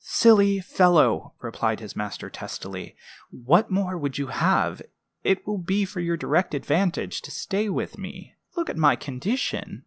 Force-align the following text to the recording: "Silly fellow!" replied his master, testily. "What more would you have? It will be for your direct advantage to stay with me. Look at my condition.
"Silly 0.03 0.59
fellow!" 0.59 1.35
replied 1.41 1.79
his 1.79 1.95
master, 1.95 2.27
testily. 2.31 2.95
"What 3.29 3.69
more 3.69 3.99
would 3.99 4.17
you 4.17 4.29
have? 4.31 4.81
It 5.23 5.45
will 5.45 5.59
be 5.59 5.85
for 5.85 5.99
your 5.99 6.17
direct 6.17 6.55
advantage 6.55 7.21
to 7.21 7.29
stay 7.29 7.69
with 7.69 7.99
me. 7.99 8.33
Look 8.55 8.67
at 8.71 8.77
my 8.77 8.95
condition. 8.95 9.79